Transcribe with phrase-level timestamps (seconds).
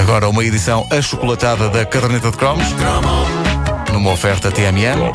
[0.00, 2.66] Agora uma edição achocolatada da caderneta de cromos.
[3.92, 5.12] Numa oferta TMN.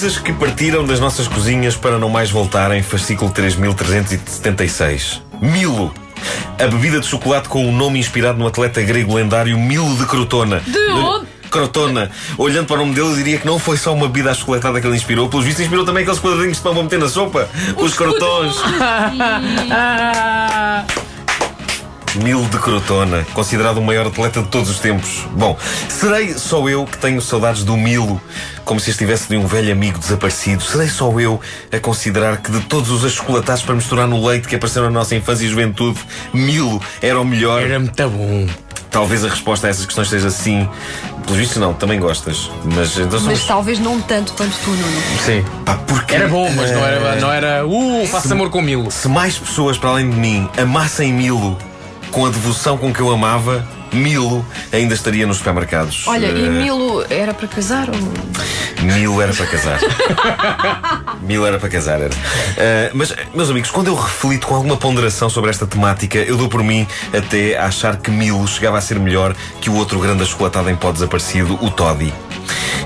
[0.00, 5.20] Coisas que partiram das nossas cozinhas para não mais voltarem, fascículo 3376.
[5.42, 5.92] Milo.
[6.58, 10.60] A bebida de chocolate com o nome inspirado no atleta grego lendário Milo de Crotona.
[10.60, 11.26] De onde?
[11.50, 12.10] Crotona.
[12.38, 14.86] Olhando para o nome dele, eu diria que não foi só uma bebida achocolatada que
[14.86, 17.46] ele inspirou, pelos vistos inspirou também aqueles quadradinhos de pão para meter na sopa.
[17.76, 18.56] Os, crotons.
[22.14, 25.26] Milo de Crotona, considerado o maior atleta de todos os tempos.
[25.32, 25.56] Bom,
[25.88, 28.20] serei só eu que tenho saudades do Milo,
[28.64, 30.62] como se estivesse de um velho amigo desaparecido.
[30.62, 31.40] Serei só eu
[31.72, 35.14] a considerar que de todos os achocolatados para misturar no leite que apareceram na nossa
[35.14, 35.98] infância e juventude,
[36.32, 37.62] Milo era o melhor.
[37.62, 38.46] Era muito bom.
[38.90, 40.68] Talvez a resposta a essas questões seja sim.
[41.22, 42.50] Pelos vistos, não, também gostas.
[42.64, 43.26] Mas então somos.
[43.26, 45.02] Mas talvez não tanto quanto tu, Nuno.
[45.24, 45.44] Sim.
[45.64, 47.66] Pá, porque, Era bom, mas não eh, era, não era.
[47.66, 48.90] Uh, faço amor com Milo.
[48.90, 51.56] Se mais pessoas para além de mim amassem Milo
[52.10, 56.04] com a devoção com que eu amava, Milo ainda estaria nos supermercados.
[56.06, 58.84] Olha, Eh, e Milo era para casar ou.
[58.84, 59.78] Milo era para casar.
[61.22, 62.14] Milo era para casar, era.
[62.56, 66.48] Eh, mas, meus amigos, quando eu reflito com alguma ponderação sobre esta temática, eu dou
[66.48, 70.22] por mim até a achar que Milo chegava a ser melhor que o outro grande
[70.22, 72.12] achocolatado em pó desaparecido, o Toddy.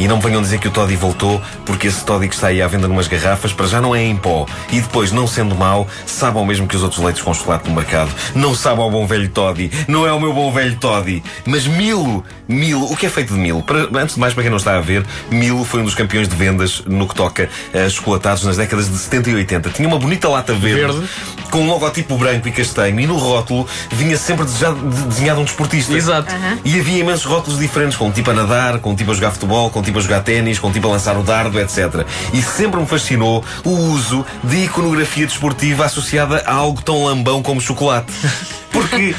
[0.00, 2.66] E não venham dizer que o Toddy voltou, porque esse Toddy que está aí à
[2.66, 4.46] venda numas garrafas, para já não é em pó.
[4.72, 7.74] E depois, não sendo mau, sabe ao mesmo que os outros leites com chocolate no
[7.76, 8.10] mercado.
[8.34, 9.70] Não sabe ao bom velho Toddy.
[9.86, 11.22] Não é o meu bom velho Toddy.
[11.46, 13.62] Mas Milo, Milo, o que é feito de Milo?
[13.62, 16.26] Para- antes de mais, para quem não está a ver, Milo foi um dos campeões
[16.28, 19.68] de vendas no que toca a chocolatados nas décadas de 70 e 80.
[19.70, 21.08] Tinha uma bonita lata verde, Verde.
[21.50, 25.44] com um logotipo branco e castanho, e no rótulo vinha sempre desejado- de- desenhado um
[25.44, 25.92] desportista.
[25.92, 26.32] Exato.
[26.64, 29.30] E havia imensos rótulos diferentes, com um tipo a nadar, com um tipo a jogar
[29.32, 32.06] futebol, com um tipo a jogar ténis, com um tipo a lançar o dardo, etc.
[32.32, 37.60] E sempre me fascinou o uso de iconografia desportiva associada a algo tão lambão como
[37.60, 38.12] chocolate.
[38.70, 39.16] Porque,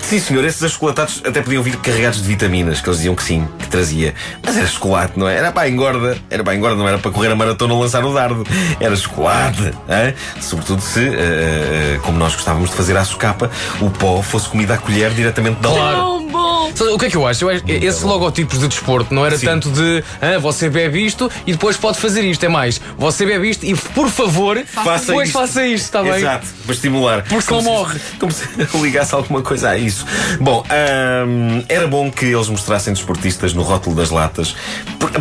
[0.00, 3.46] sim senhor, esses achocolatados até podiam vir carregados de vitaminas, que eles diziam que sim,
[3.58, 4.14] que trazia.
[4.40, 5.36] Mas era chocolate, não é?
[5.36, 6.16] Era para a engorda.
[6.30, 8.46] Era para a engorda, não era para correr a maratona ou lançar o dardo.
[8.78, 9.72] Era chocolate.
[9.88, 10.14] hã?
[10.40, 13.50] Sobretudo se, eh, como nós gostávamos de fazer à socapa,
[13.80, 15.96] o pó fosse comida à colher diretamente da Claro.
[15.96, 16.53] Tão bom!
[16.94, 17.44] O que é que eu acho?
[17.44, 19.46] Eu acho esse logotipos de desporto não era Sim.
[19.46, 22.44] tanto de ah, você bebe isto e depois pode fazer isto.
[22.44, 25.38] É mais, você bebe isto e por favor, Faça depois isto.
[25.38, 26.14] faça isto, está bem?
[26.14, 27.22] Exato, para estimular.
[27.24, 28.00] Porque Como se- morre.
[28.18, 28.44] Como se
[28.82, 30.04] ligasse alguma coisa a isso.
[30.40, 34.54] Bom, ahm, era bom que eles mostrassem desportistas no rótulo das latas.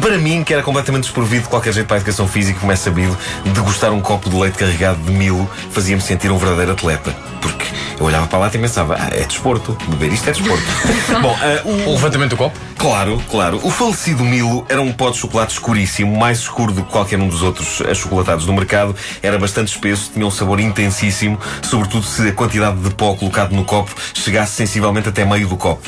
[0.01, 2.75] Para mim, que era completamente desprovido de qualquer jeito para a educação física, como é
[2.75, 7.15] sabido, degustar um copo de leite carregado de milo fazia-me sentir um verdadeiro atleta.
[7.41, 7.65] Porque
[7.99, 9.77] eu olhava para a lata e pensava, ah, é desporto.
[9.87, 10.63] Beber isto é desporto.
[11.21, 12.57] bom, ah, o, O levantamento do copo?
[12.77, 13.59] Claro, claro.
[13.63, 17.27] O falecido Milo era um pó de chocolate escuríssimo, mais escuro do que qualquer um
[17.27, 18.95] dos outros achocolatados do mercado.
[19.21, 23.63] Era bastante espesso, tinha um sabor intensíssimo, sobretudo se a quantidade de pó colocado no
[23.63, 25.87] copo chegasse sensivelmente até meio do copo.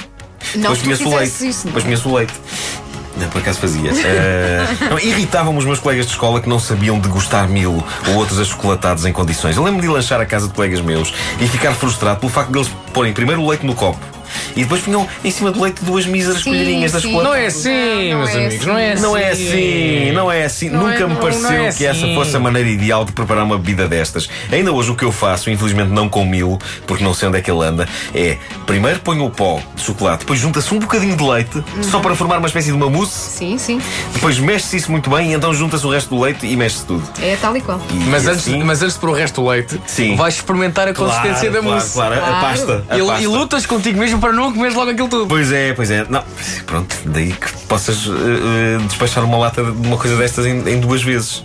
[0.53, 1.47] Não, Depois tu tinha-se o leite.
[1.47, 1.65] isso, não.
[1.65, 2.33] Depois tinha-se o leite.
[3.17, 3.91] Não, por acaso fazia.
[4.89, 9.05] Não, Irritavam-me os meus colegas de escola que não sabiam degustar Milo ou outros achocolatados
[9.05, 9.55] em condições.
[9.55, 12.59] Eu lembro de lanchar à casa de colegas meus e ficar frustrado pelo facto de
[12.59, 14.14] eles porem primeiro o leite no copo
[14.55, 17.01] e depois punham em cima do leite duas míseras Sim, colherinhas sim.
[17.01, 17.27] chocolate.
[17.27, 18.65] Não é assim, Não, não meus é amigos, assim.
[18.65, 19.01] não é assim.
[19.01, 20.69] Não é assim, não é assim.
[20.69, 22.15] Não Nunca é- me pareceu não é que essa assim.
[22.15, 24.29] fosse a maneira ideal de preparar uma bebida destas.
[24.51, 26.57] Ainda hoje o que eu faço, infelizmente não com mil,
[26.87, 30.19] porque não sei onde é que ele anda, é primeiro ponho o pó de chocolate,
[30.19, 33.57] depois junta-se um bocadinho de leite, só para formar uma espécie de uma mousse, Sim,
[33.57, 33.81] sim.
[34.13, 37.03] depois mexe-se isso muito bem e então junta-se o resto do leite e mexe-se tudo.
[37.21, 37.79] É tal e qual.
[37.91, 40.15] E Mas, antes, assim- mas antes de pôr o resto do leite, Sim.
[40.15, 41.93] vais experimentar a consistência da claro, mousse.
[41.93, 42.41] Claro, a Claro.
[42.41, 42.83] pasta.
[42.89, 43.23] a E, pasta.
[43.23, 45.27] e lutas contigo mesmo para não comeres logo aquilo tudo.
[45.27, 46.05] Pois é, pois é.
[46.09, 46.23] Não,
[46.65, 50.79] pronto, daí que possas eh, eh, despachar uma lata de uma coisa destas em, em
[50.79, 51.43] duas vezes.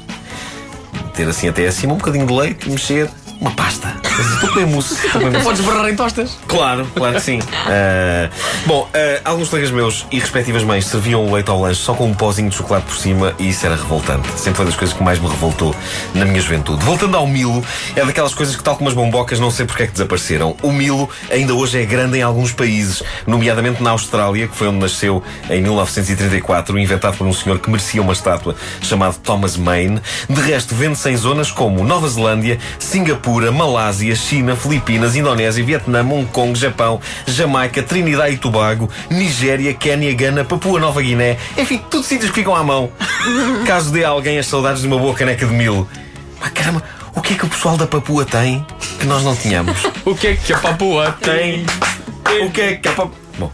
[1.14, 3.10] Ter assim até acima um bocadinho de leite, mexer,
[3.40, 4.09] uma pasta.
[4.42, 4.96] A comer mousse.
[5.42, 6.38] Podes barrar em tostas.
[6.46, 7.40] Claro, claro que sim.
[7.66, 8.28] Ah,
[8.66, 12.06] bom, ah, alguns colegas meus e respectivas mães serviam o leite ao lanche só com
[12.06, 14.28] um pozinho de chocolate por cima e isso era revoltante.
[14.36, 15.74] Sempre foi das coisas que mais me revoltou
[16.14, 16.84] na minha juventude.
[16.84, 17.64] Voltando ao Milo,
[17.94, 20.56] é daquelas coisas que, tal como as bombocas, não sei porque é que desapareceram.
[20.62, 24.78] O Milo ainda hoje é grande em alguns países, nomeadamente na Austrália, que foi onde
[24.78, 30.00] nasceu em 1934, inventado por um senhor que merecia uma estátua chamado Thomas Maine.
[30.28, 33.10] De resto, vende-se em zonas como Nova Zelândia, Singapura.
[33.10, 33.50] Singapura,
[34.00, 40.42] Malásia, China, Filipinas, Indonésia, Vietnã, Hong Kong, Japão, Jamaica, Trinidad e Tobago, Nigéria, Quénia, Gana,
[40.42, 41.36] Papua Nova Guiné.
[41.58, 42.90] Enfim, tudo sítios que ficam à mão.
[43.66, 45.86] Caso dê a alguém as saudades de uma boa caneca de mil.
[46.40, 46.82] Ah, caramba,
[47.14, 48.64] o que é que o pessoal da Papua tem
[48.98, 49.76] que nós não tínhamos?
[50.02, 51.66] O que é que a Papua tem?
[52.42, 53.18] O que é que a Papua.
[53.38, 53.52] Bom,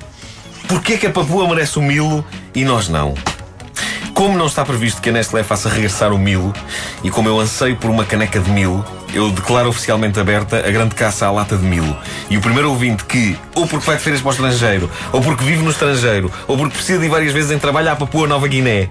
[0.68, 3.14] porquê que a Papua merece o Milo e nós não?
[4.14, 6.54] Como não está previsto que a Nestlé faça regressar o Milo
[7.02, 8.84] e como eu anseio por uma caneca de Milo,
[9.16, 11.96] eu declaro oficialmente aberta a grande caça à lata de Milo.
[12.28, 15.42] E o primeiro ouvinte que, ou porque vai de férias para o estrangeiro, ou porque
[15.42, 18.46] vive no estrangeiro, ou porque precisa de ir várias vezes em trabalho à Papua Nova
[18.46, 18.90] Guiné,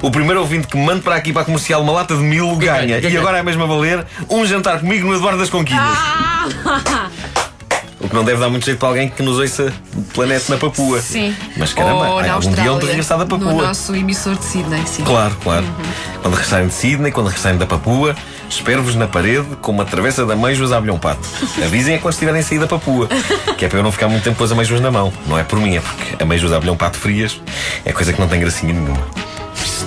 [0.00, 2.98] o primeiro ouvinte que manda para aqui para a comercial uma lata de Milo ganha.
[2.98, 5.82] E agora é mesmo a valer um jantar comigo no Eduardo das Conquilhas.
[8.00, 9.70] O que não deve dar muito jeito para alguém que nos ouça
[10.14, 11.02] planeta na Papua.
[11.02, 11.36] Sim.
[11.56, 13.62] Mas caramba, Ou na algum dia onde regressar da No Papua.
[13.62, 15.04] nosso emissor de Sydney, sim.
[15.04, 15.66] Claro, claro.
[16.22, 18.16] Quando regressarem de Sydney, quando regressarem da Papua,
[18.48, 21.20] espero-vos na parede com uma travessa de amêijoas a abelhão pato.
[21.62, 23.06] Avisem é quando estiverem a sair da Papua,
[23.58, 25.12] que é para eu não ficar muito tempo com as amêijoas na mão.
[25.26, 27.38] Não é por mim, é porque amêijoas a abelhão pato frias
[27.84, 29.06] é coisa que não tem gracinha nenhuma.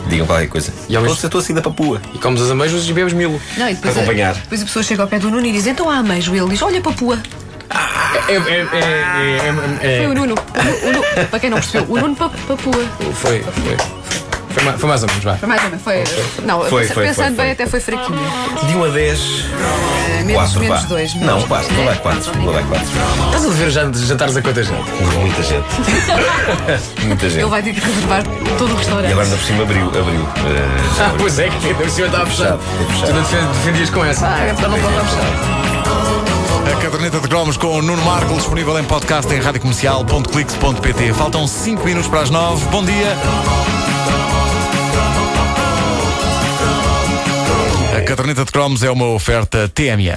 [0.07, 0.71] Digam qualquer coisa.
[0.88, 2.00] E ao mesmo- estou a sair da Papua.
[2.13, 3.42] E comes as ameijas e bebes milo.
[3.57, 4.31] Não, e depois, Acompanhar.
[4.31, 6.36] A, depois a pessoa chega ao pé do Nuno e diz: Então há ameijo.
[6.36, 7.18] Ele diz: Olha, Papua.
[8.27, 8.77] É, é, é,
[9.81, 10.36] é, é, Foi o é, Nuno.
[10.36, 11.04] O, Nuno.
[11.30, 12.74] Para quem não percebeu, o Nuno pa- Papua.
[13.13, 13.77] foi, foi,
[14.54, 15.36] foi, ma- foi mais ou menos, vá.
[15.36, 15.83] Foi mais ou menos.
[15.83, 16.04] Foi,
[16.45, 17.44] não, Foi, pensa- foi, pensando foi, foi.
[17.45, 18.19] bem, até foi fraquinho.
[18.68, 19.19] De 1 a 10,
[20.25, 20.88] menos 4, menos vá.
[20.88, 21.15] dois.
[21.15, 21.92] Não, menos 4, dois, vou né?
[21.92, 22.33] dar 4.
[22.42, 22.86] Vou dar 4.
[23.25, 24.92] Estás a dever jan- jantares a quanta gente?
[25.19, 25.65] Muita gente.
[27.06, 27.42] Muita gente.
[27.42, 28.24] Ele vai ter que reservar
[28.57, 29.10] todo o restaurante.
[29.10, 29.88] E agora ainda por cima abriu.
[29.88, 30.04] abriu.
[30.98, 31.19] Já Ah, abriu.
[31.19, 32.60] pois é, que ainda por cima estava fechado.
[33.06, 34.27] Tu não defen- defendias com essa.
[34.27, 35.73] Ah, então não pode estar fechado.
[36.84, 41.14] Caderneta de cromos com o Nuno Marco disponível em podcast em radiocomercial.clix.pt.
[41.14, 42.66] Faltam 5 minutos para as 9.
[42.66, 43.18] Bom dia.
[47.98, 50.12] A caderneta de cromos é uma oferta TMN.